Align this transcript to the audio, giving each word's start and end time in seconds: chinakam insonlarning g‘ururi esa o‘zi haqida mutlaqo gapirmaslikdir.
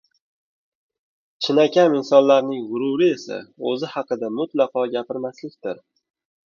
chinakam 1.47 1.93
insonlarning 1.99 2.65
g‘ururi 2.71 3.13
esa 3.19 3.41
o‘zi 3.75 3.93
haqida 3.95 4.35
mutlaqo 4.41 4.89
gapirmaslikdir. 4.99 5.89